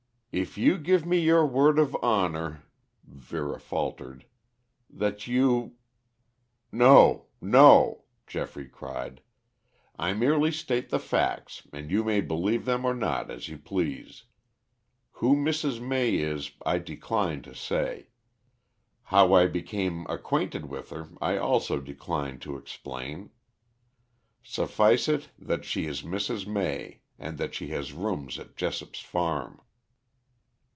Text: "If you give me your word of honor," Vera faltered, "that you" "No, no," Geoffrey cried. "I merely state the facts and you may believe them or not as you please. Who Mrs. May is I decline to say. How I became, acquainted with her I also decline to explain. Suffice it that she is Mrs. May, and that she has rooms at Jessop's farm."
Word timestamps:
"If 0.33 0.57
you 0.57 0.77
give 0.77 1.05
me 1.05 1.17
your 1.19 1.45
word 1.45 1.77
of 1.77 1.93
honor," 2.01 2.63
Vera 3.03 3.59
faltered, 3.59 4.25
"that 4.89 5.27
you" 5.27 5.75
"No, 6.87 7.25
no," 7.41 8.05
Geoffrey 8.27 8.69
cried. 8.69 9.19
"I 9.99 10.13
merely 10.13 10.49
state 10.53 10.87
the 10.89 10.99
facts 11.01 11.67
and 11.73 11.91
you 11.91 12.05
may 12.05 12.21
believe 12.21 12.63
them 12.63 12.85
or 12.85 12.93
not 12.93 13.29
as 13.29 13.49
you 13.49 13.57
please. 13.57 14.23
Who 15.19 15.35
Mrs. 15.35 15.81
May 15.81 16.15
is 16.15 16.51
I 16.65 16.77
decline 16.77 17.41
to 17.41 17.53
say. 17.53 18.07
How 19.03 19.33
I 19.33 19.47
became, 19.47 20.05
acquainted 20.07 20.67
with 20.67 20.91
her 20.91 21.09
I 21.19 21.35
also 21.35 21.81
decline 21.81 22.39
to 22.39 22.55
explain. 22.55 23.31
Suffice 24.43 25.09
it 25.09 25.27
that 25.37 25.65
she 25.65 25.87
is 25.87 26.03
Mrs. 26.03 26.47
May, 26.47 27.01
and 27.19 27.37
that 27.37 27.53
she 27.53 27.67
has 27.71 27.91
rooms 27.91 28.39
at 28.39 28.55
Jessop's 28.55 29.01
farm." 29.01 29.59